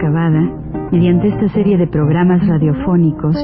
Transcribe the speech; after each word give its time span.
Juan 0.00 0.06
de 0.06 0.14
la 0.14 0.38
Cabada, 0.38 0.88
mediante 0.92 1.28
esta 1.28 1.48
serie 1.48 1.76
de 1.76 1.86
programas 1.86 2.46
radiofónicos, 2.46 3.36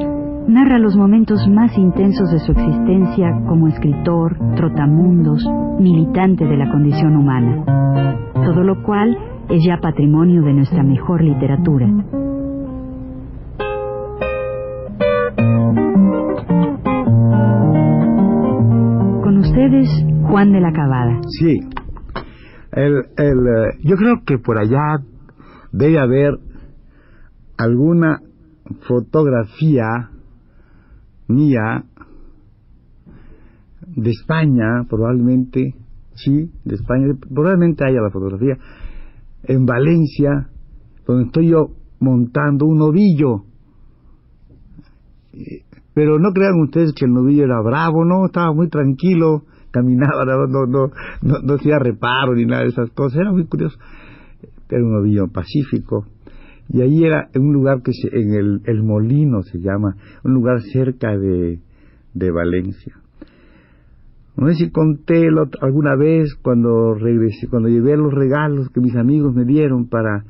narra 0.46 0.78
los 0.78 0.96
momentos 0.96 1.48
más 1.48 1.76
intensos 1.76 2.30
de 2.30 2.38
su 2.38 2.52
existencia 2.52 3.40
como 3.48 3.68
escritor, 3.68 4.36
trotamundos, 4.56 5.44
militante 5.80 6.44
de 6.44 6.56
la 6.56 6.70
condición 6.70 7.16
humana. 7.16 7.64
Todo 8.34 8.62
lo 8.62 8.82
cual 8.82 9.16
es 9.48 9.64
ya 9.64 9.78
patrimonio 9.78 10.42
de 10.42 10.52
nuestra 10.54 10.82
mejor 10.82 11.22
literatura. 11.22 11.86
Con 19.22 19.38
ustedes, 19.38 19.88
Juan 20.22 20.52
de 20.52 20.60
la 20.60 20.72
Cabada. 20.72 21.20
Sí. 21.40 21.60
El, 22.72 22.94
el, 23.16 23.38
eh, 23.38 23.78
yo 23.84 23.96
creo 23.96 24.22
que 24.26 24.38
por 24.38 24.58
allá 24.58 24.98
debe 25.74 25.98
haber 25.98 26.38
alguna 27.56 28.20
fotografía 28.86 30.10
mía 31.26 31.84
de 33.86 34.10
España, 34.10 34.84
probablemente, 34.88 35.74
sí, 36.14 36.50
de 36.64 36.74
España, 36.76 37.14
probablemente 37.20 37.84
haya 37.84 38.00
la 38.00 38.10
fotografía, 38.10 38.56
en 39.42 39.66
Valencia, 39.66 40.48
donde 41.06 41.24
estoy 41.24 41.50
yo 41.50 41.70
montando 41.98 42.66
un 42.66 42.78
novillo. 42.78 43.44
Pero 45.92 46.20
no 46.20 46.32
crean 46.32 46.60
ustedes 46.60 46.92
que 46.94 47.04
el 47.04 47.12
novillo 47.12 47.44
era 47.44 47.60
bravo, 47.62 48.04
no, 48.04 48.26
estaba 48.26 48.52
muy 48.52 48.68
tranquilo, 48.68 49.42
caminaba, 49.72 50.24
no, 50.24 50.46
no, 50.46 50.66
no, 50.66 51.38
no, 51.42 51.54
hacía 51.54 51.80
reparo 51.80 52.34
ni 52.36 52.46
nada 52.46 52.62
de 52.62 52.68
esas 52.68 52.90
cosas, 52.90 53.18
era 53.18 53.32
muy 53.32 53.46
curioso. 53.46 53.76
Era 54.68 54.82
un 54.82 54.92
novillo 54.92 55.28
pacífico. 55.28 56.06
Y 56.68 56.80
ahí 56.80 57.04
era 57.04 57.28
un 57.34 57.52
lugar 57.52 57.82
que 57.82 57.92
se, 57.92 58.08
en 58.08 58.60
el, 58.64 58.82
Molino 58.82 59.42
se 59.42 59.58
llama, 59.58 59.96
un 60.24 60.32
lugar 60.32 60.62
cerca 60.62 61.16
de, 61.16 61.60
de 62.14 62.30
Valencia. 62.30 62.94
No 64.36 64.48
sé 64.48 64.54
si 64.54 64.70
conté 64.70 65.28
alguna 65.60 65.94
vez 65.94 66.34
cuando 66.42 66.94
regresé, 66.94 67.46
cuando 67.48 67.68
llevé 67.68 67.96
los 67.96 68.12
regalos 68.12 68.68
que 68.70 68.80
mis 68.80 68.96
amigos 68.96 69.34
me 69.34 69.44
dieron 69.44 69.88
para 69.88 70.24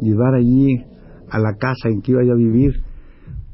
llevar 0.00 0.34
allí 0.34 0.84
a 1.30 1.38
la 1.38 1.54
casa 1.56 1.88
en 1.88 2.00
que 2.00 2.12
iba 2.12 2.22
a 2.22 2.36
vivir, 2.36 2.82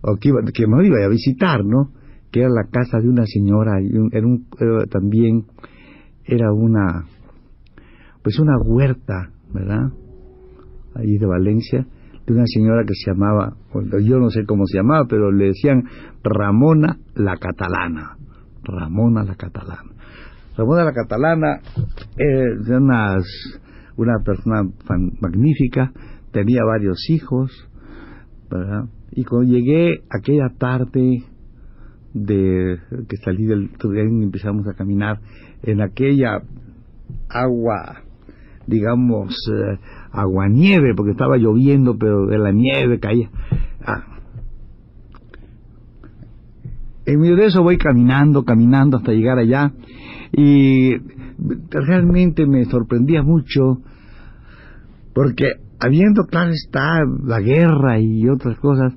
o 0.01 0.17
que, 0.17 0.29
iba, 0.29 0.41
que 0.55 0.67
me 0.67 0.87
iba 0.87 1.05
a 1.05 1.09
visitar, 1.09 1.65
¿no? 1.65 1.91
Que 2.31 2.41
era 2.41 2.48
la 2.48 2.65
casa 2.70 2.98
de 3.01 3.09
una 3.09 3.27
señora, 3.27 3.81
y 3.83 3.91
era 4.12 4.27
un, 4.27 4.47
también 4.91 5.45
era 6.25 6.53
una, 6.53 7.05
pues 8.23 8.39
una 8.39 8.57
huerta, 8.65 9.31
¿verdad? 9.53 9.92
Allí 10.95 11.19
de 11.19 11.27
Valencia, 11.27 11.87
de 12.27 12.33
una 12.33 12.47
señora 12.47 12.84
que 12.87 12.95
se 12.95 13.11
llamaba, 13.11 13.56
yo 14.03 14.19
no 14.19 14.31
sé 14.31 14.45
cómo 14.47 14.67
se 14.67 14.78
llamaba, 14.78 15.06
pero 15.09 15.33
le 15.33 15.47
decían 15.47 15.84
Ramona 16.23 16.98
la 17.14 17.36
Catalana 17.36 18.17
Ramona 18.64 19.25
la 19.25 19.34
Catalana. 19.34 19.92
Ramona 20.56 20.84
la 20.84 20.92
Catalana 20.92 21.61
es 22.17 22.69
una, 22.69 23.17
una 23.96 24.19
persona 24.24 24.63
magnífica, 25.20 25.92
tenía 26.33 26.64
varios 26.64 26.98
hijos, 27.11 27.51
¿verdad? 28.51 28.85
Y 29.13 29.24
cuando 29.24 29.52
llegué 29.52 30.02
aquella 30.11 30.48
tarde 30.58 31.24
de 32.14 32.79
que 33.08 33.17
salí 33.24 33.45
del 33.45 33.70
tren 33.77 34.20
y 34.20 34.24
empezamos 34.24 34.67
a 34.69 34.74
caminar 34.74 35.20
en 35.63 35.80
aquella 35.80 36.42
agua, 37.29 38.04
digamos, 38.67 39.35
eh, 39.52 39.79
agua 40.13 40.48
nieve, 40.48 40.95
porque 40.95 41.13
estaba 41.13 41.36
lloviendo, 41.36 41.97
pero 41.98 42.27
de 42.27 42.39
la 42.39 42.52
nieve 42.52 42.98
caía. 43.01 43.30
Ah, 43.85 44.05
en 47.07 47.20
medio 47.20 47.36
de 47.36 47.47
eso 47.47 47.63
voy 47.63 47.77
caminando, 47.77 48.45
caminando 48.45 48.97
hasta 48.97 49.13
llegar 49.13 49.39
allá 49.39 49.73
y 50.33 50.97
realmente 51.70 52.47
me 52.47 52.64
sorprendía 52.64 53.23
mucho 53.23 53.83
porque 55.14 55.52
habiendo, 55.79 56.25
claro 56.25 56.51
está, 56.51 57.01
la 57.25 57.41
guerra 57.41 58.01
y 58.01 58.29
otras 58.29 58.58
cosas, 58.58 58.95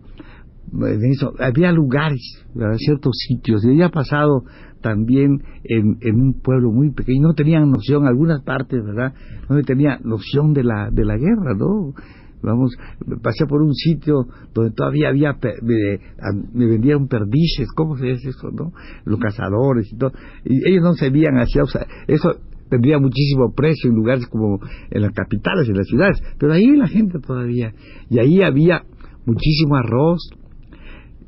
había 1.40 1.72
lugares, 1.72 2.46
ciertos 2.78 3.18
sitios, 3.18 3.64
y 3.64 3.70
había 3.70 3.90
pasado 3.90 4.44
también 4.82 5.42
en, 5.64 5.98
en, 6.02 6.16
un 6.22 6.42
pueblo 6.42 6.72
muy 6.72 6.92
pequeño, 6.92 7.28
no 7.28 7.34
tenían 7.34 7.70
noción, 7.70 8.06
algunas 8.06 8.42
partes, 8.44 8.84
¿verdad? 8.84 9.14
No 9.50 9.62
tenían 9.62 10.00
noción 10.04 10.54
de 10.54 10.64
la, 10.64 10.90
de 10.92 11.06
la 11.06 11.18
guerra, 11.18 11.54
¿no? 11.58 11.94
vamos, 12.42 12.76
pasé 13.22 13.46
por 13.46 13.62
un 13.62 13.74
sitio 13.74 14.28
donde 14.54 14.74
todavía 14.74 15.10
había, 15.10 15.38
me, 15.62 16.66
vendieron 16.66 17.08
perdices, 17.08 17.68
¿cómo 17.76 17.98
se 17.98 18.08
dice 18.08 18.30
eso, 18.30 18.50
no? 18.52 18.72
Los 19.06 19.20
cazadores 19.20 19.92
y 19.92 19.98
todo, 19.98 20.12
y 20.46 20.70
ellos 20.70 20.84
no 20.84 20.94
se 20.94 21.10
veían 21.10 21.36
hacia, 21.38 21.64
eso 22.08 22.36
tendría 22.70 23.00
muchísimo 23.00 23.54
precio 23.56 23.90
en 23.90 23.96
lugares 23.96 24.28
como 24.28 24.60
en 24.90 25.02
las 25.02 25.12
capitales, 25.14 25.70
en 25.70 25.78
las 25.78 25.88
ciudades, 25.88 26.22
pero 26.38 26.54
ahí 26.54 26.68
la 26.76 26.88
gente 26.88 27.20
todavía, 27.20 27.74
y 28.10 28.20
ahí 28.20 28.42
había 28.42 28.84
muchísimo 29.26 29.76
arroz, 29.76 30.30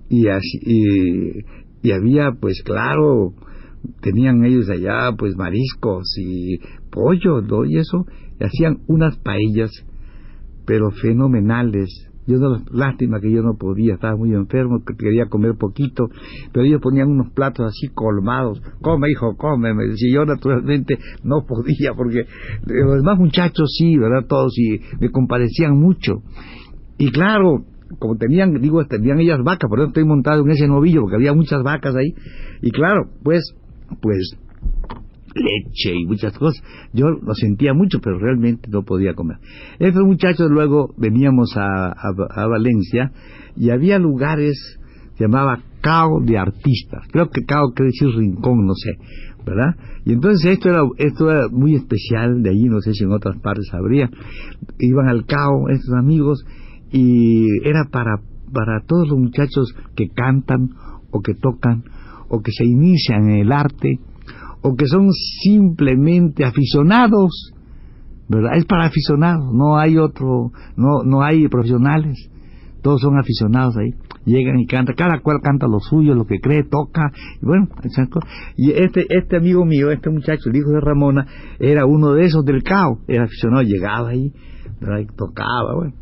y, 0.09 0.27
así, 0.27 0.57
y, 0.61 1.31
había, 1.91 2.31
pues 2.39 2.61
claro, 2.63 3.33
tenían 4.01 4.43
ellos 4.43 4.69
allá, 4.69 5.11
pues 5.17 5.35
mariscos 5.35 6.15
y 6.17 6.59
pollo, 6.91 7.41
¿no? 7.41 7.65
Y 7.65 7.77
eso, 7.77 8.05
y 8.39 8.43
hacían 8.43 8.79
unas 8.87 9.17
paellas 9.17 9.71
pero 10.69 10.91
fenomenales. 10.91 11.89
Yo 12.27 12.37
no, 12.37 12.63
lástima 12.71 13.19
que 13.19 13.31
yo 13.31 13.41
no 13.41 13.55
podía, 13.57 13.95
estaba 13.95 14.15
muy 14.15 14.35
enfermo, 14.35 14.83
quería 14.99 15.25
comer 15.25 15.55
poquito, 15.57 16.09
pero 16.53 16.63
ellos 16.63 16.79
ponían 16.79 17.07
unos 17.09 17.31
platos 17.33 17.65
así 17.65 17.87
colmados. 17.91 18.61
Come, 18.79 19.09
hijo, 19.09 19.35
come. 19.35 19.73
Me 19.73 19.87
decía, 19.87 20.13
yo 20.13 20.25
naturalmente 20.25 20.99
no 21.23 21.43
podía, 21.47 21.95
porque 21.97 22.25
los 22.67 22.97
demás 22.97 23.17
muchachos 23.17 23.71
sí, 23.75 23.97
¿verdad? 23.97 24.27
Todos 24.27 24.53
y 24.59 24.79
me 24.99 25.09
compadecían 25.09 25.75
mucho. 25.75 26.21
Y 26.99 27.09
claro, 27.09 27.65
como 27.97 28.17
tenían, 28.17 28.53
digo, 28.61 28.85
tenían 28.85 29.19
ellas 29.19 29.39
vacas, 29.43 29.69
por 29.69 29.79
eso 29.79 29.87
estoy 29.87 30.05
montado 30.05 30.43
en 30.43 30.51
ese 30.51 30.67
novillo, 30.67 31.01
porque 31.01 31.15
había 31.15 31.33
muchas 31.33 31.63
vacas 31.63 31.95
ahí. 31.95 32.13
Y 32.61 32.71
claro, 32.71 33.09
pues, 33.23 33.53
pues 34.01 34.37
leche 35.35 35.95
y 35.95 36.05
muchas 36.05 36.37
cosas. 36.37 36.61
Yo 36.93 37.09
lo 37.09 37.33
sentía 37.33 37.73
mucho, 37.73 37.99
pero 38.01 38.19
realmente 38.19 38.69
no 38.69 38.83
podía 38.83 39.13
comer. 39.13 39.37
Estos 39.79 40.03
muchachos 40.03 40.49
luego 40.49 40.93
veníamos 40.97 41.55
a, 41.55 41.91
a, 41.91 42.47
Valencia 42.47 43.11
y 43.55 43.69
había 43.69 43.99
lugares, 43.99 44.79
se 45.15 45.23
llamaba 45.23 45.61
Cao 45.81 46.19
de 46.21 46.37
Artistas. 46.37 47.05
Creo 47.11 47.29
que 47.29 47.43
Cao 47.45 47.71
quiere 47.75 47.91
decir 47.91 48.09
rincón, 48.17 48.65
no 48.65 48.73
sé, 48.73 48.91
¿verdad? 49.45 49.75
Y 50.05 50.13
entonces 50.13 50.53
esto 50.53 50.69
era, 50.69 50.81
esto 50.97 51.29
era 51.29 51.47
muy 51.49 51.75
especial, 51.75 52.41
de 52.41 52.49
allí 52.49 52.65
no 52.65 52.81
sé 52.81 52.93
si 52.93 53.03
en 53.03 53.11
otras 53.11 53.37
partes 53.39 53.69
habría. 53.73 54.09
Iban 54.79 55.07
al 55.07 55.25
Cao 55.25 55.69
estos 55.69 55.93
amigos 55.93 56.45
y 56.91 57.67
era 57.67 57.85
para, 57.91 58.21
para 58.51 58.81
todos 58.85 59.09
los 59.09 59.19
muchachos 59.19 59.73
que 59.95 60.09
cantan 60.09 60.69
o 61.11 61.21
que 61.21 61.33
tocan 61.33 61.83
o 62.29 62.41
que 62.41 62.51
se 62.51 62.65
inician 62.65 63.29
en 63.29 63.37
el 63.37 63.51
arte 63.51 63.99
o 64.61 64.75
que 64.75 64.85
son 64.87 65.11
simplemente 65.41 66.43
aficionados, 66.43 67.53
¿verdad? 68.27 68.57
Es 68.57 68.65
para 68.65 68.85
aficionados, 68.85 69.53
no 69.53 69.77
hay 69.77 69.97
otro, 69.97 70.51
no, 70.75 71.03
no 71.05 71.23
hay 71.23 71.47
profesionales, 71.47 72.29
todos 72.81 73.01
son 73.01 73.17
aficionados 73.17 73.77
ahí, 73.77 73.93
llegan 74.25 74.59
y 74.59 74.65
cantan, 74.65 74.95
cada 74.95 75.21
cual 75.21 75.39
canta 75.41 75.67
lo 75.67 75.79
suyo, 75.79 76.13
lo 76.13 76.25
que 76.25 76.39
cree, 76.39 76.63
toca, 76.63 77.11
y 77.41 77.45
bueno, 77.45 77.67
y 78.57 78.71
este, 78.71 79.05
este 79.09 79.37
amigo 79.37 79.65
mío, 79.65 79.91
este 79.91 80.09
muchacho, 80.09 80.49
el 80.49 80.57
hijo 80.57 80.71
de 80.71 80.81
Ramona, 80.81 81.25
era 81.59 81.85
uno 81.85 82.13
de 82.13 82.25
esos 82.25 82.43
del 82.43 82.63
CAO, 82.63 82.99
era 83.07 83.23
aficionado, 83.23 83.63
llegaba 83.63 84.09
ahí, 84.09 84.33
¿verdad? 84.81 85.05
Tocaba, 85.15 85.75
bueno. 85.75 85.93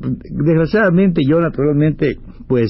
Desgraciadamente 0.00 1.22
yo 1.28 1.40
naturalmente, 1.40 2.16
pues, 2.46 2.68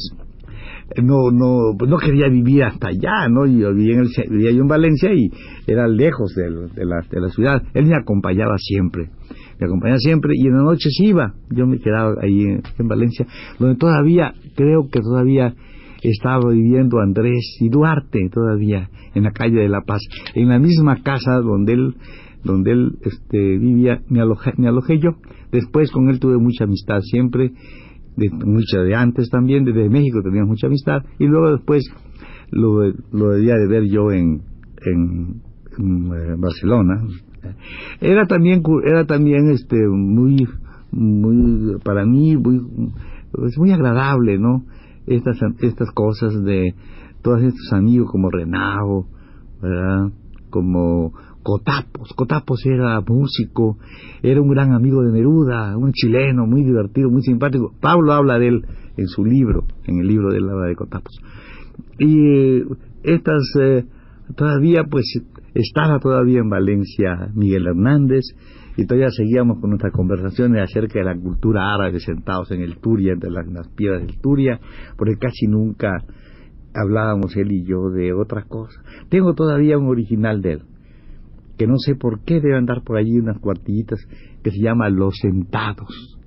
no 1.02 1.30
no 1.30 1.74
no 1.86 1.96
quería 1.98 2.28
vivir 2.28 2.64
hasta 2.64 2.88
allá 2.88 3.28
no 3.28 3.44
yo 3.44 3.74
vivía, 3.74 3.98
en 3.98 4.08
vivía 4.30 4.52
yo 4.52 4.62
en 4.62 4.68
Valencia 4.68 5.12
y 5.12 5.30
era 5.66 5.86
lejos 5.86 6.34
de, 6.34 6.50
la, 6.84 7.02
de 7.10 7.20
la 7.20 7.28
ciudad. 7.28 7.62
Él 7.74 7.86
me 7.86 7.96
acompañaba 7.96 8.56
siempre 8.56 9.10
me 9.58 9.66
acompañaba 9.66 9.98
siempre 9.98 10.32
y 10.34 10.46
en 10.46 10.54
la 10.54 10.62
noche 10.62 10.88
se 10.90 11.04
iba. 11.04 11.34
Yo 11.50 11.66
me 11.66 11.78
quedaba 11.78 12.14
ahí 12.22 12.42
en, 12.42 12.88
Valencia 12.88 13.26
donde 13.58 13.76
todavía 13.76 14.32
creo 14.54 14.88
que 14.90 15.00
todavía 15.00 15.54
estaba 16.02 16.50
viviendo 16.50 17.00
Andrés 17.00 17.56
y 17.60 17.68
Duarte 17.68 18.28
todavía 18.32 18.88
en 19.14 19.24
la 19.24 19.32
calle 19.32 19.60
de 19.60 19.68
La 19.68 19.80
Paz 19.80 20.00
en 20.34 20.48
la 20.48 20.58
misma 20.58 21.02
casa 21.02 21.40
donde 21.40 21.72
él 21.72 21.94
donde 22.44 22.72
él 22.72 22.98
este, 23.02 23.58
vivía 23.58 24.02
me 24.08 24.20
alojé, 24.20 24.52
me 24.56 24.68
alojé 24.68 24.98
yo 24.98 25.16
después 25.50 25.90
con 25.90 26.08
él 26.08 26.20
tuve 26.20 26.38
mucha 26.38 26.64
amistad 26.64 27.00
siempre 27.00 27.52
de 28.18 28.30
mucha 28.30 28.80
de 28.80 28.96
antes 28.96 29.30
también, 29.30 29.64
desde 29.64 29.88
México 29.88 30.20
teníamos 30.22 30.48
mucha 30.48 30.66
amistad, 30.66 31.04
y 31.18 31.26
luego 31.26 31.52
después 31.52 31.84
lo, 32.50 32.82
lo 33.12 33.30
debía 33.30 33.54
de 33.54 33.68
ver 33.68 33.84
yo 33.84 34.10
en, 34.10 34.42
en, 34.84 35.40
eh, 35.78 36.34
Barcelona. 36.36 37.04
Era 38.00 38.26
también, 38.26 38.62
era 38.84 39.06
también 39.06 39.50
este, 39.50 39.76
muy, 39.88 40.48
muy, 40.90 41.78
para 41.84 42.04
mí, 42.04 42.36
muy, 42.36 42.60
es 43.46 43.56
muy 43.56 43.70
agradable, 43.70 44.38
¿no? 44.38 44.64
Estas, 45.06 45.38
estas 45.60 45.90
cosas 45.92 46.42
de 46.42 46.74
todos 47.22 47.42
estos 47.42 47.72
amigos 47.72 48.10
como 48.10 48.30
Renao, 48.30 49.06
¿verdad? 49.62 50.12
Como 50.50 51.12
Cotapos. 51.48 52.12
Cotapos 52.14 52.60
era 52.66 53.00
músico, 53.00 53.78
era 54.22 54.38
un 54.38 54.50
gran 54.50 54.74
amigo 54.74 55.02
de 55.02 55.12
Neruda, 55.12 55.78
un 55.78 55.92
chileno 55.92 56.46
muy 56.46 56.62
divertido, 56.62 57.08
muy 57.08 57.22
simpático. 57.22 57.72
Pablo 57.80 58.12
habla 58.12 58.38
de 58.38 58.48
él 58.48 58.66
en 58.98 59.06
su 59.06 59.24
libro, 59.24 59.64
en 59.86 60.00
el 60.00 60.06
libro 60.08 60.30
de 60.30 60.42
la 60.42 60.66
de 60.66 60.76
Cotapos. 60.76 61.18
Y 61.98 62.60
estas, 63.02 63.40
eh, 63.62 63.86
todavía 64.36 64.84
pues 64.90 65.06
estaba 65.54 65.98
todavía 66.00 66.40
en 66.40 66.50
Valencia 66.50 67.30
Miguel 67.34 67.66
Hernández 67.66 68.24
y 68.76 68.84
todavía 68.84 69.08
seguíamos 69.08 69.58
con 69.58 69.70
nuestras 69.70 69.94
conversaciones 69.94 70.62
acerca 70.62 70.98
de 70.98 71.06
la 71.06 71.18
cultura 71.18 71.72
árabe 71.72 71.98
sentados 71.98 72.50
en 72.50 72.60
el 72.60 72.76
Turia, 72.76 73.14
entre 73.14 73.30
las, 73.30 73.46
las 73.46 73.68
piedras 73.68 74.06
del 74.06 74.20
Turia, 74.20 74.60
porque 74.98 75.16
casi 75.16 75.46
nunca 75.46 76.04
hablábamos 76.74 77.34
él 77.38 77.50
y 77.52 77.64
yo 77.64 77.88
de 77.88 78.12
otras 78.12 78.44
cosas. 78.44 78.84
Tengo 79.08 79.32
todavía 79.32 79.78
un 79.78 79.86
original 79.86 80.42
de 80.42 80.52
él, 80.52 80.62
que 81.58 81.66
no 81.66 81.76
sé 81.78 81.96
por 81.96 82.20
qué 82.24 82.40
debe 82.40 82.56
andar 82.56 82.82
por 82.84 82.96
allí 82.96 83.18
unas 83.18 83.38
cuartillitas 83.38 83.98
que 84.42 84.50
se 84.50 84.62
llama 84.62 84.88
Los 84.88 85.16
Sentados 85.20 86.18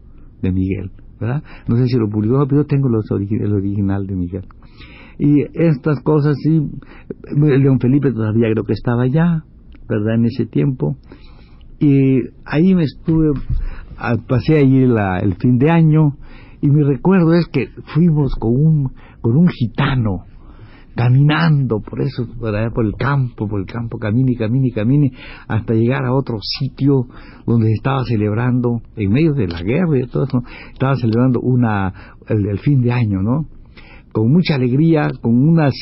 de 0.41 0.51
Miguel, 0.51 0.91
¿verdad? 1.19 1.43
No 1.67 1.77
sé 1.77 1.87
si 1.87 1.97
lo 1.97 2.09
publicó, 2.09 2.45
pero 2.47 2.61
yo 2.61 2.67
tengo 2.67 2.89
los 2.89 3.05
el 3.09 3.53
original 3.53 4.05
de 4.05 4.15
Miguel. 4.15 4.45
Y 5.17 5.43
estas 5.53 6.01
cosas, 6.03 6.35
sí, 6.43 6.61
León 7.37 7.79
Felipe 7.79 8.11
todavía 8.11 8.51
creo 8.51 8.63
que 8.63 8.73
estaba 8.73 9.03
allá, 9.03 9.43
¿verdad? 9.87 10.15
En 10.15 10.25
ese 10.25 10.45
tiempo. 10.45 10.97
Y 11.79 12.21
ahí 12.45 12.75
me 12.75 12.83
estuve, 12.83 13.31
pasé 14.27 14.57
allí 14.57 14.83
el 14.83 15.35
fin 15.35 15.57
de 15.57 15.69
año, 15.69 16.17
y 16.61 16.69
mi 16.69 16.83
recuerdo 16.83 17.33
es 17.33 17.47
que 17.47 17.69
fuimos 17.93 18.35
con 18.35 18.53
un, 18.53 18.91
con 19.21 19.35
un 19.35 19.47
gitano, 19.47 20.25
caminando 20.95 21.79
por 21.79 22.01
eso, 22.01 22.27
por, 22.39 22.55
allá, 22.55 22.69
por 22.69 22.85
el 22.85 22.95
campo, 22.95 23.47
por 23.47 23.59
el 23.59 23.65
campo, 23.65 23.97
camine, 23.97 24.35
camine, 24.35 24.71
camine, 24.71 25.11
hasta 25.47 25.73
llegar 25.73 26.05
a 26.05 26.13
otro 26.13 26.37
sitio 26.41 27.07
donde 27.45 27.67
se 27.67 27.73
estaba 27.73 28.03
celebrando, 28.03 28.81
en 28.95 29.11
medio 29.11 29.33
de 29.33 29.47
la 29.47 29.61
guerra 29.61 29.99
y 29.99 30.07
todo 30.07 30.25
eso, 30.25 30.43
estaba 30.71 30.95
celebrando 30.95 31.39
una, 31.41 31.93
el, 32.27 32.59
fin 32.59 32.81
de 32.81 32.91
año, 32.91 33.21
¿no? 33.21 33.47
Con 34.11 34.31
mucha 34.31 34.55
alegría, 34.55 35.09
con 35.21 35.47
unas, 35.47 35.73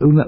una, 0.00 0.24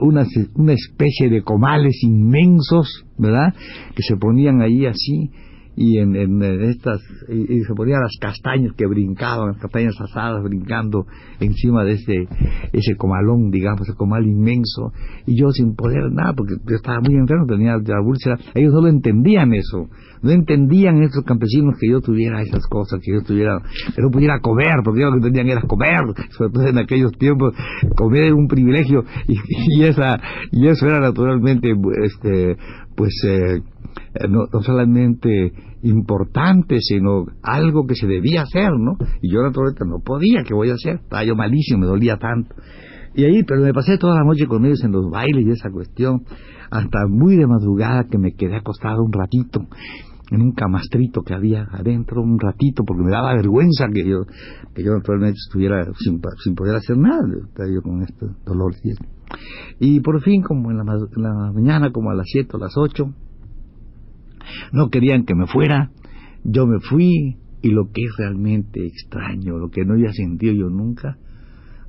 una 0.55 0.73
especie 0.75 1.31
de 1.31 1.43
comales 1.43 2.03
inmensos, 2.03 3.07
¿verdad? 3.17 3.55
Que 3.97 4.03
se 4.03 4.17
ponían 4.17 4.61
ahí 4.61 4.85
así, 4.85 5.31
y 5.77 5.99
en, 5.99 6.15
en, 6.17 6.43
estas 6.43 7.01
y, 7.29 7.61
se 7.61 7.75
ponían 7.75 8.01
las 8.01 8.17
castañas 8.21 8.73
que 8.77 8.87
brincaban, 8.87 9.49
las 9.49 9.59
castañas 9.59 9.95
asadas 10.01 10.43
brincando 10.43 11.07
encima 11.41 11.85
de 11.85 11.93
ese 11.93 12.29
ese 12.73 12.97
comalón, 12.97 13.51
digamos, 13.51 13.83
ese 13.83 13.97
comal 13.97 14.27
inmenso, 14.27 14.93
y 15.27 15.41
yo 15.41 15.51
sin 15.51 15.75
poder 15.75 16.11
nada, 16.13 16.33
porque 16.35 16.55
yo 16.69 16.77
estaba 16.77 17.01
muy 17.01 17.17
enfermo, 17.17 17.47
tenía 17.47 17.77
la 17.77 18.01
úlcera, 18.03 18.37
ellos 18.55 18.73
no 18.73 18.83
lo 18.83 18.89
entendían 18.89 19.53
eso, 19.55 19.89
no 20.23 20.31
entendían 20.31 21.03
esos 21.03 21.25
campesinos 21.25 21.77
que 21.79 21.89
yo 21.89 22.01
tuviera 22.01 22.41
esas 22.43 22.67
cosas, 22.67 23.01
que 23.03 23.13
yo 23.13 23.23
tuviera, 23.23 23.59
que 23.95 24.03
no 24.03 24.11
pudiera 24.11 24.41
comer, 24.41 24.77
porque 24.85 25.01
ellos 25.01 25.15
lo 25.15 25.21
que 25.21 25.31
tenían 25.31 25.49
era 25.49 25.63
comer, 25.63 26.01
sobre 26.31 26.53
todo 26.53 26.67
en 26.67 26.79
aquellos 26.79 27.13
tiempos, 27.13 27.55
comer 27.97 28.25
era 28.25 28.35
un 28.35 28.47
privilegio, 28.47 29.05
y, 29.27 29.37
y 29.79 29.85
esa, 29.85 30.21
y 30.51 30.69
eso 30.69 30.87
era 30.87 31.01
naturalmente, 31.01 31.73
este, 32.05 32.57
pues, 32.95 33.13
eh, 33.27 33.63
eh, 34.15 34.29
no, 34.29 34.47
solamente 34.63 35.53
importante, 35.83 36.79
sino 36.81 37.27
algo 37.43 37.87
que 37.87 37.95
se 37.95 38.07
debía 38.07 38.43
hacer, 38.43 38.71
¿no? 38.79 38.97
Y 39.21 39.33
yo 39.33 39.43
naturalmente 39.43 39.85
no 39.87 39.99
podía, 40.05 40.43
¿qué 40.45 40.55
voy 40.55 40.71
a 40.71 40.75
hacer? 40.75 40.97
Estaba 40.97 41.25
yo 41.25 41.35
malísimo, 41.35 41.81
me 41.81 41.87
dolía 41.87 42.17
tanto. 42.17 42.55
Y 43.15 43.25
ahí, 43.25 43.43
pero 43.43 43.61
me 43.61 43.75
pasé 43.75 43.99
toda 43.99 44.15
la 44.15 44.25
noche 44.25 44.47
con 44.47 44.65
ellos 44.65 44.83
en 44.85 44.93
los 44.93 45.11
bailes 45.11 45.47
y 45.47 45.51
esa 45.51 45.71
cuestión, 45.71 46.25
hasta 46.71 47.07
muy 47.09 47.37
de 47.37 47.47
madrugada 47.47 48.05
que 48.11 48.19
me 48.19 48.33
quedé 48.33 48.57
acostado 48.57 49.03
un 49.03 49.13
ratito 49.13 49.61
en 50.33 50.41
un 50.41 50.53
camastrito 50.53 51.23
que 51.23 51.35
había 51.35 51.67
adentro, 51.73 52.23
un 52.23 52.39
ratito, 52.39 52.85
porque 52.85 53.03
me 53.03 53.11
daba 53.11 53.35
vergüenza 53.35 53.87
que 53.93 54.09
yo, 54.09 54.25
que 54.75 54.83
yo 54.83 54.93
naturalmente 54.95 55.37
estuviera 55.37 55.85
sin, 55.99 56.21
sin 56.43 56.55
poder 56.55 56.77
hacer 56.77 56.97
nada, 56.97 57.21
yo 57.59 57.83
con 57.83 58.03
este 58.03 58.27
dolor. 58.47 58.75
Y 59.79 60.01
por 60.01 60.23
fin, 60.23 60.43
como 60.43 60.71
en 60.71 60.79
la, 60.79 60.85
en 60.85 61.23
la 61.23 61.53
mañana, 61.53 61.93
como 61.93 62.11
a 62.11 62.15
las 62.15 62.27
siete 62.27 62.57
o 62.57 62.59
las 62.59 62.73
ocho, 62.79 63.13
no 64.73 64.89
querían 64.89 65.25
que 65.25 65.35
me 65.35 65.47
fuera, 65.47 65.91
yo 66.45 66.67
me 66.67 66.81
fui 66.81 67.37
y 67.63 67.71
lo 67.71 67.91
que 67.93 68.03
es 68.03 68.15
realmente 68.19 68.85
extraño, 68.85 69.59
lo 69.59 69.71
que 69.71 69.85
no 69.85 69.95
había 69.95 70.13
sentido 70.13 70.53
yo 70.53 70.69
nunca, 70.69 71.17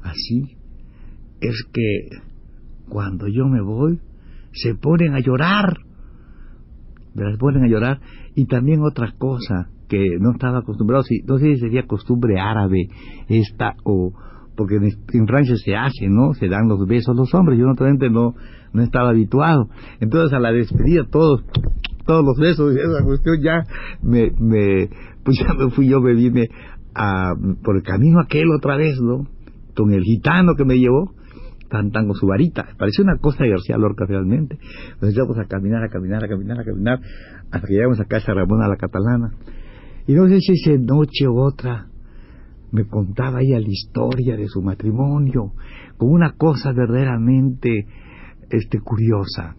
así, 0.04 0.58
es 1.42 1.66
que 1.74 2.20
cuando 2.90 3.28
yo 3.28 3.48
me 3.48 3.62
voy, 3.62 4.00
se 4.52 4.76
ponen 4.76 5.16
a 5.16 5.20
llorar, 5.20 5.78
se 7.16 7.38
ponen 7.40 7.64
a 7.64 7.68
llorar, 7.68 8.00
y 8.36 8.46
también 8.46 8.82
otra 8.82 9.14
cosa 9.18 9.70
que 9.88 10.18
no 10.20 10.32
estaba 10.32 10.60
acostumbrado, 10.60 11.04
no 11.28 11.38
sé 11.38 11.54
si 11.54 11.60
sería 11.60 11.88
costumbre 11.88 12.40
árabe 12.40 12.88
esta 13.28 13.76
o 13.84 14.14
porque 14.56 14.76
en, 14.76 15.28
Francia 15.28 15.56
se 15.56 15.76
hace, 15.76 16.08
¿no? 16.10 16.34
Se 16.34 16.48
dan 16.48 16.68
los 16.68 16.86
besos 16.88 17.16
los 17.16 17.34
hombres, 17.34 17.58
yo 17.58 17.66
naturalmente 17.66 18.10
no, 18.10 18.36
no 18.72 18.84
estaba 18.84 19.10
habituado. 19.10 19.68
Entonces 20.00 20.32
a 20.34 20.40
la 20.40 20.52
despedida 20.52 21.06
todos 21.10 21.44
todos 22.06 22.24
los 22.24 22.38
besos 22.38 22.76
y 22.76 22.80
esa 22.80 23.04
cuestión 23.04 23.42
ya 23.42 23.64
me, 24.02 24.32
me 24.40 24.90
pues 25.24 25.40
ya 25.48 25.54
me 25.54 25.70
fui 25.72 25.90
yo 25.90 26.02
me 26.02 26.14
vine 26.14 26.50
a, 26.96 27.34
por 27.64 27.76
el 27.76 27.84
camino 27.84 28.20
aquel 28.20 28.46
otra 28.58 28.78
vez 28.78 29.00
no 29.02 29.28
con 29.76 29.92
el 29.94 30.04
gitano 30.04 30.56
que 30.56 30.66
me 30.66 30.78
llevó 30.78 31.14
tan 31.70 31.90
tan 31.90 32.06
con 32.06 32.16
su 32.16 32.28
varita. 32.28 32.68
Parecía 32.78 33.04
una 33.04 33.18
cosa 33.18 33.44
de 33.44 33.50
García 33.50 33.78
Lorca 33.78 34.06
realmente. 34.08 34.60
Nos 35.02 35.12
íbamos 35.12 35.40
a 35.40 35.46
caminar 35.46 35.84
a 35.84 35.90
caminar 35.90 36.24
a 36.24 36.28
caminar 36.28 36.60
a 36.60 36.64
caminar 36.64 37.00
hasta 37.52 37.68
que 37.68 37.74
llegamos 37.74 38.00
a 38.00 38.06
casa 38.06 38.32
Ramón 38.32 38.62
a 38.62 38.68
la 38.68 38.78
catalana. 38.78 39.32
Y 40.06 40.14
no 40.14 40.28
esa 40.28 40.72
noche 40.78 41.28
u 41.28 41.40
otra 41.40 41.88
me 42.72 42.86
contaba 42.86 43.42
ella 43.42 43.60
la 43.60 43.70
historia 43.70 44.36
de 44.36 44.48
su 44.48 44.62
matrimonio 44.62 45.54
con 45.98 46.12
una 46.12 46.34
cosa 46.34 46.74
verdaderamente 46.74 47.88
este 48.50 48.80
curiosa. 48.80 49.56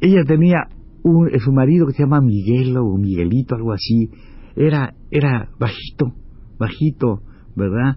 Ella 0.00 0.22
tenía 0.24 0.68
un, 1.08 1.30
su 1.38 1.52
marido 1.52 1.86
que 1.86 1.92
se 1.92 2.02
llama 2.02 2.20
Miguel 2.20 2.76
o 2.76 2.96
Miguelito, 2.96 3.54
algo 3.54 3.72
así, 3.72 4.10
era, 4.56 4.94
era 5.10 5.50
bajito, 5.58 6.14
bajito, 6.58 7.22
¿verdad? 7.56 7.96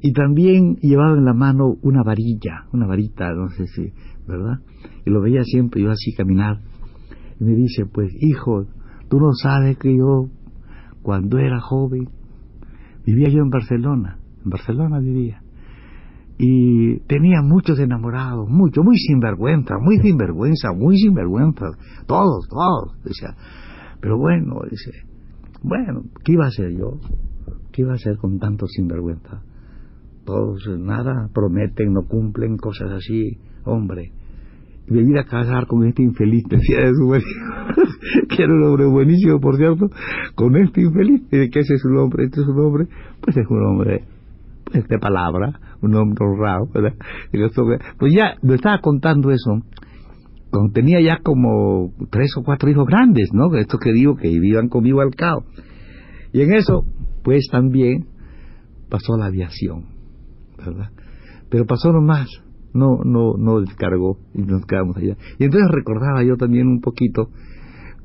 Y 0.00 0.12
también 0.12 0.76
llevaba 0.76 1.16
en 1.16 1.24
la 1.24 1.34
mano 1.34 1.76
una 1.82 2.02
varilla, 2.02 2.66
una 2.72 2.86
varita, 2.86 3.32
no 3.32 3.48
sé 3.50 3.66
si, 3.66 3.92
¿verdad? 4.26 4.60
Y 5.06 5.10
lo 5.10 5.22
veía 5.22 5.42
siempre 5.44 5.82
yo 5.82 5.90
así 5.90 6.12
caminar. 6.14 6.60
Y 7.40 7.44
me 7.44 7.54
dice, 7.54 7.86
pues, 7.86 8.12
hijo, 8.20 8.66
tú 9.08 9.18
no 9.18 9.32
sabes 9.32 9.78
que 9.78 9.96
yo, 9.96 10.28
cuando 11.02 11.38
era 11.38 11.60
joven, 11.60 12.08
vivía 13.06 13.28
yo 13.28 13.42
en 13.42 13.50
Barcelona, 13.50 14.18
en 14.44 14.50
Barcelona 14.50 14.98
vivía 14.98 15.43
y 16.38 16.98
tenía 17.06 17.42
muchos 17.42 17.78
enamorados, 17.78 18.48
mucho, 18.48 18.82
muy 18.82 18.96
sinvergüenza, 18.96 19.76
muy 19.80 19.98
sinvergüenza, 19.98 20.72
muy 20.72 20.96
sinvergüenza, 20.98 21.66
todos, 22.06 22.48
todos, 22.48 23.02
decía. 23.04 23.36
Pero 24.00 24.18
bueno, 24.18 24.56
dice, 24.68 24.90
bueno, 25.62 26.02
¿qué 26.24 26.32
iba 26.32 26.44
a 26.44 26.48
hacer 26.48 26.72
yo? 26.76 26.98
¿Qué 27.72 27.82
iba 27.82 27.92
a 27.92 27.94
hacer 27.94 28.16
con 28.16 28.38
tanto 28.38 28.66
sinvergüenza? 28.66 29.42
Todos, 30.24 30.66
nada, 30.78 31.28
prometen, 31.32 31.92
no 31.92 32.02
cumplen, 32.08 32.56
cosas 32.56 32.90
así, 32.90 33.38
hombre. 33.64 34.12
Venir 34.88 35.18
a 35.18 35.24
casar 35.24 35.66
con 35.66 35.86
este 35.86 36.02
infeliz, 36.02 36.44
decía 36.50 36.80
de 36.80 36.92
su 36.94 37.06
marido, 37.06 37.28
que 38.28 38.42
era 38.42 38.52
un 38.52 38.64
hombre 38.64 38.86
buenísimo, 38.86 39.40
por 39.40 39.56
cierto, 39.56 39.88
con 40.34 40.56
este 40.56 40.82
infeliz, 40.82 41.22
que 41.30 41.44
ese 41.44 41.74
es 41.74 41.84
un 41.84 41.96
hombre, 41.98 42.24
este 42.24 42.40
es 42.42 42.46
un 42.46 42.58
hombre, 42.58 42.88
pues 43.20 43.36
es 43.36 43.46
un 43.48 43.64
hombre 43.64 44.04
de 44.72 44.98
palabra, 44.98 45.60
un 45.84 45.94
hombre 45.94 46.24
honrado, 46.24 46.66
¿verdad? 46.72 46.94
Pues 47.98 48.12
ya 48.14 48.36
me 48.42 48.54
estaba 48.54 48.78
contando 48.80 49.30
eso, 49.30 49.62
cuando 50.50 50.72
tenía 50.72 51.00
ya 51.00 51.18
como 51.22 51.92
tres 52.10 52.30
o 52.36 52.44
cuatro 52.44 52.70
hijos 52.70 52.86
grandes, 52.86 53.30
¿no? 53.32 53.54
Estos 53.56 53.80
que 53.80 53.92
digo 53.92 54.16
que 54.16 54.28
vivían 54.28 54.68
conmigo 54.68 55.00
al 55.00 55.14
cabo. 55.14 55.44
Y 56.32 56.42
en 56.42 56.52
eso, 56.52 56.84
pues 57.22 57.48
también 57.50 58.06
pasó 58.88 59.16
la 59.16 59.26
aviación, 59.26 59.86
¿verdad? 60.56 60.90
Pero 61.50 61.66
pasó 61.66 61.92
nomás, 61.92 62.28
no, 62.72 62.98
no, 63.04 63.34
no 63.36 63.60
descargó 63.60 64.18
y 64.34 64.42
nos 64.42 64.64
quedamos 64.66 64.96
allá. 64.96 65.16
Y 65.38 65.44
entonces 65.44 65.70
recordaba 65.72 66.22
yo 66.22 66.36
también 66.36 66.66
un 66.66 66.80
poquito 66.80 67.30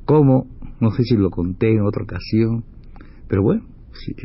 cómo, 0.06 0.48
no 0.80 0.92
sé 0.92 1.04
si 1.04 1.18
lo 1.18 1.30
conté 1.30 1.72
en 1.72 1.82
otra 1.82 2.04
ocasión, 2.04 2.64
pero 3.28 3.44
bueno, 3.44 3.64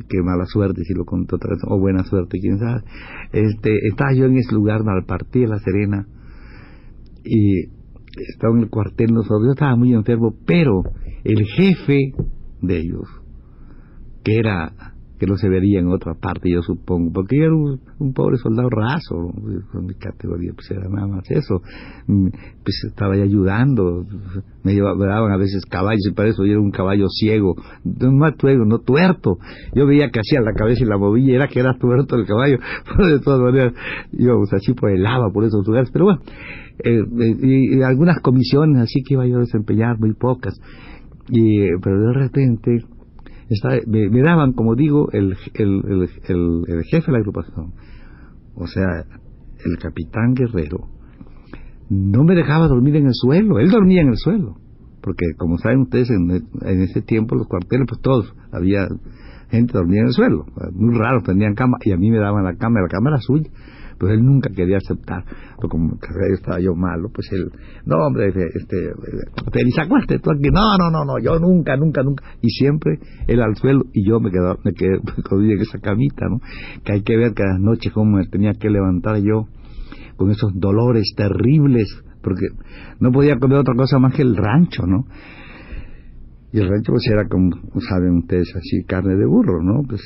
qué 0.08 0.22
mala 0.22 0.46
suerte 0.46 0.84
si 0.84 0.94
lo 0.94 1.04
contó 1.04 1.36
otra 1.36 1.50
vez, 1.50 1.62
o 1.66 1.78
buena 1.78 2.04
suerte, 2.04 2.38
quién 2.40 2.58
sabe. 2.58 2.82
Este, 3.32 3.86
estaba 3.86 4.12
yo 4.14 4.26
en 4.26 4.36
ese 4.36 4.54
lugar 4.54 4.82
al 4.86 5.04
partir 5.04 5.42
de 5.42 5.48
La 5.48 5.58
Serena 5.58 6.06
y 7.24 7.64
estaba 8.30 8.54
en 8.54 8.62
el 8.62 8.70
cuartel 8.70 9.12
nosotros, 9.12 9.46
yo 9.46 9.52
estaba 9.52 9.76
muy 9.76 9.92
enfermo, 9.92 10.34
pero 10.46 10.82
el 11.24 11.44
jefe 11.46 12.12
de 12.62 12.78
ellos, 12.78 13.08
que 14.22 14.38
era 14.38 14.93
que 15.24 15.30
no 15.30 15.36
se 15.36 15.48
vería 15.48 15.80
en 15.80 15.88
otra 15.88 16.14
parte, 16.14 16.50
yo 16.50 16.60
supongo, 16.62 17.10
porque 17.12 17.38
yo 17.38 17.44
era 17.44 17.54
un, 17.54 18.12
pobre 18.12 18.36
soldado 18.36 18.68
raso, 18.68 19.32
con 19.72 19.86
mi 19.86 19.94
categoría, 19.94 20.52
pues 20.54 20.70
era 20.70 20.88
nada 20.88 21.06
más 21.06 21.24
eso, 21.30 21.62
mm, 22.06 22.28
pues 22.62 22.84
estaba 22.88 23.14
ahí 23.14 23.22
ayudando, 23.22 24.04
me, 24.62 24.74
llevaban 24.74 25.32
a 25.32 25.36
veces 25.36 25.64
caballos, 25.64 26.06
y 26.10 26.14
para 26.14 26.28
eso 26.28 26.44
yo 26.44 26.52
era 26.52 26.60
un 26.60 26.70
caballo 26.70 27.08
ciego, 27.08 27.54
no 27.84 28.12
más 28.12 28.36
tuego, 28.36 28.64
no 28.64 28.80
tuerto, 28.80 29.38
yo 29.74 29.86
veía 29.86 30.10
que 30.10 30.20
hacía 30.20 30.40
la 30.40 30.52
cabeza 30.52 30.84
y 30.84 30.86
la 30.86 30.98
movía, 30.98 31.36
era 31.36 31.48
que 31.48 31.60
era 31.60 31.76
tuerto 31.78 32.16
el 32.16 32.26
caballo, 32.26 32.58
pero 32.96 33.08
de 33.08 33.20
todas 33.20 33.40
maneras 33.40 33.72
íbamos 34.12 34.52
así 34.52 34.74
por 34.74 34.90
el 34.90 35.02
lava, 35.02 35.30
por 35.32 35.44
esos 35.44 35.66
lugares, 35.66 35.90
pero 35.90 36.04
bueno, 36.04 36.20
eh, 36.84 37.00
eh, 37.00 37.36
y, 37.40 37.82
algunas 37.82 38.20
comisiones 38.20 38.82
así 38.82 39.02
que 39.02 39.14
iba 39.14 39.26
yo 39.26 39.36
a 39.36 39.40
desempeñar, 39.40 39.98
muy 39.98 40.12
pocas, 40.12 40.54
y, 41.30 41.60
pero 41.82 41.98
de 42.08 42.12
repente 42.12 42.84
me, 43.86 44.22
daban, 44.22 44.52
como 44.52 44.74
digo, 44.74 45.10
el, 45.12 45.36
el, 45.54 46.08
el, 46.28 46.84
jefe 46.84 47.06
de 47.06 47.12
la 47.12 47.18
agrupación, 47.18 47.72
o 48.54 48.66
sea, 48.66 49.04
el 49.64 49.78
capitán 49.78 50.34
Guerrero, 50.34 50.88
no 51.88 52.24
me 52.24 52.34
dejaba 52.34 52.68
dormir 52.68 52.96
en 52.96 53.06
el 53.06 53.14
suelo, 53.14 53.58
él 53.58 53.70
dormía 53.70 54.02
en 54.02 54.08
el 54.08 54.16
suelo, 54.16 54.56
porque 55.02 55.26
como 55.36 55.58
saben 55.58 55.80
ustedes, 55.80 56.10
en, 56.10 56.30
en 56.30 56.82
ese 56.82 57.02
tiempo 57.02 57.34
los 57.34 57.46
cuarteles, 57.46 57.86
pues 57.88 58.00
todos, 58.00 58.34
había 58.52 58.88
gente 59.50 59.72
dormía 59.74 60.00
en 60.00 60.06
el 60.06 60.12
suelo, 60.12 60.46
muy 60.72 60.96
raro, 60.96 61.22
tenían 61.22 61.54
cama, 61.54 61.78
y 61.84 61.92
a 61.92 61.96
mí 61.96 62.10
me 62.10 62.18
daban 62.18 62.44
la 62.44 62.56
cama, 62.56 62.80
la 62.80 62.88
cama 62.88 63.10
era 63.10 63.20
suya, 63.20 63.50
pues 63.98 64.12
él 64.12 64.24
nunca 64.24 64.50
quería 64.50 64.78
aceptar, 64.78 65.24
porque 65.56 65.68
como 65.68 65.98
estaba 66.32 66.60
yo 66.60 66.74
malo, 66.74 67.10
pues 67.12 67.30
él, 67.32 67.50
no 67.86 67.96
hombre, 67.96 68.28
este, 68.28 68.92
te 69.52 69.80
acueste 69.80 70.18
tú 70.18 70.30
aquí, 70.30 70.50
no, 70.52 70.76
no, 70.78 70.90
no, 70.90 71.04
no, 71.04 71.18
yo 71.18 71.38
nunca, 71.38 71.76
nunca, 71.76 72.02
nunca, 72.02 72.24
y 72.40 72.50
siempre 72.50 72.98
él 73.26 73.40
al 73.40 73.56
suelo 73.56 73.84
y 73.92 74.06
yo 74.06 74.20
me 74.20 74.30
quedaba, 74.30 74.56
me 74.64 74.72
quedé 74.72 74.96
en 75.30 75.60
esa 75.60 75.78
camita, 75.78 76.26
¿no? 76.28 76.40
Que 76.84 76.92
hay 76.92 77.02
que 77.02 77.16
ver 77.16 77.34
cada 77.34 77.58
noche 77.58 77.90
cómo 77.92 78.16
me 78.18 78.26
tenía 78.26 78.52
que 78.52 78.70
levantar 78.70 79.18
yo 79.18 79.48
con 80.16 80.30
esos 80.30 80.52
dolores 80.54 81.12
terribles, 81.16 81.88
porque 82.22 82.46
no 83.00 83.10
podía 83.12 83.38
comer 83.38 83.58
otra 83.58 83.74
cosa 83.74 83.98
más 83.98 84.14
que 84.14 84.22
el 84.22 84.36
rancho, 84.36 84.86
¿no? 84.86 85.06
Y 86.54 86.60
el 86.60 86.68
rancho 86.68 86.92
pues 86.92 87.02
era 87.10 87.26
como 87.26 87.50
saben 87.80 88.18
ustedes 88.18 88.46
así 88.54 88.84
carne 88.84 89.16
de 89.16 89.26
burro, 89.26 89.60
¿no? 89.60 89.82
Pues 89.88 90.00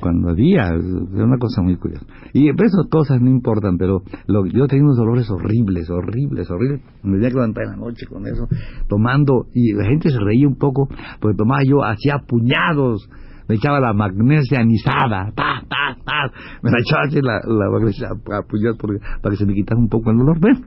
cuando 0.00 0.30
había, 0.30 0.68
era 0.68 1.24
una 1.26 1.36
cosa 1.36 1.60
muy 1.60 1.76
curiosa. 1.76 2.06
Y 2.32 2.50
pues, 2.54 2.72
esas 2.72 2.86
cosas 2.90 3.20
no 3.20 3.28
importan, 3.28 3.76
pero 3.76 4.00
lo, 4.28 4.46
yo 4.46 4.66
tenía 4.66 4.84
unos 4.84 4.96
dolores 4.96 5.28
horribles, 5.28 5.90
horribles, 5.90 6.50
horribles. 6.50 6.80
Me 7.02 7.16
tenía 7.16 7.28
que 7.28 7.34
levantar 7.34 7.64
en 7.64 7.70
la 7.72 7.76
noche 7.76 8.06
con 8.06 8.26
eso, 8.26 8.48
tomando, 8.88 9.44
y 9.52 9.74
la 9.74 9.84
gente 9.84 10.08
se 10.08 10.18
reía 10.18 10.48
un 10.48 10.56
poco, 10.56 10.88
porque 11.20 11.36
tomaba 11.36 11.60
yo, 11.66 11.84
hacía 11.84 12.14
puñados, 12.26 13.06
me 13.46 13.56
echaba 13.56 13.78
la 13.78 13.92
magnesia 13.92 14.60
anisada, 14.60 15.32
ta, 15.36 15.60
ta, 15.68 15.98
ta, 16.02 16.32
me 16.62 16.70
la 16.70 16.78
echaba 16.78 17.02
así 17.08 17.20
la, 17.20 17.40
la 17.44 17.70
magnesia 17.70 18.08
a 18.08 18.42
puñados 18.48 18.78
para 18.78 19.32
que 19.32 19.36
se 19.36 19.44
me 19.44 19.52
quitara 19.52 19.78
un 19.78 19.90
poco 19.90 20.12
el 20.12 20.16
dolor, 20.16 20.40
¿ves? 20.40 20.58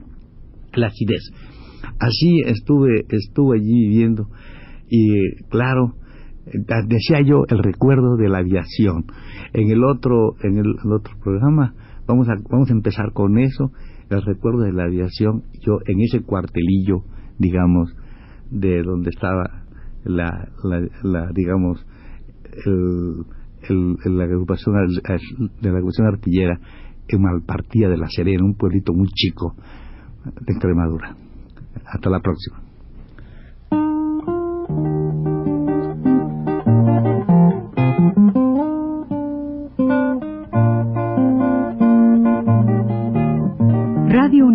La 0.74 0.86
acidez. 0.86 1.32
Así 1.98 2.40
estuve, 2.44 3.04
estuve 3.08 3.58
allí 3.58 3.88
viviendo 3.88 4.28
y 4.88 5.36
claro, 5.48 5.94
decía 6.86 7.20
yo 7.24 7.44
el 7.48 7.62
recuerdo 7.62 8.16
de 8.16 8.28
la 8.28 8.38
aviación. 8.38 9.04
En 9.52 9.70
el 9.70 9.84
otro, 9.84 10.34
en 10.42 10.58
el, 10.58 10.74
otro 10.92 11.14
programa 11.22 11.74
vamos 12.06 12.28
a, 12.28 12.34
vamos 12.50 12.70
a 12.70 12.72
empezar 12.72 13.12
con 13.12 13.38
eso, 13.38 13.72
el 14.10 14.22
recuerdo 14.22 14.60
de 14.60 14.72
la 14.72 14.84
aviación, 14.84 15.42
yo 15.60 15.78
en 15.86 16.00
ese 16.00 16.20
cuartelillo, 16.22 17.02
digamos, 17.38 17.94
de 18.50 18.82
donde 18.82 19.10
estaba 19.10 19.64
la, 20.04 20.48
la, 21.02 21.30
digamos, 21.34 21.84
el, 22.64 23.24
la 24.04 24.24
agrupación 24.24 24.76
de 25.60 25.70
la 25.70 25.78
agrupación 25.78 26.06
artillera 26.06 26.60
en 27.08 27.22
Malpartía 27.22 27.88
de 27.88 27.96
la 27.96 28.06
Serena, 28.08 28.44
un 28.44 28.54
pueblito 28.54 28.92
muy 28.92 29.08
chico 29.08 29.54
de 30.24 30.52
Extremadura. 30.52 31.16
Hasta 31.84 32.10
la 32.10 32.20
próxima. 32.20 32.65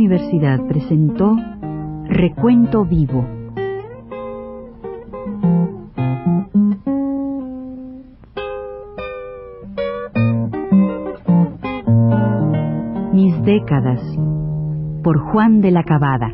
Universidad 0.02 0.60
presentó 0.66 1.38
Recuento 2.06 2.86
Vivo. 2.86 3.24
Mis 13.14 13.44
décadas 13.44 14.02
por 15.04 15.20
Juan 15.20 15.62
de 15.62 15.70
la 15.70 15.84
Cabada. 15.84 16.31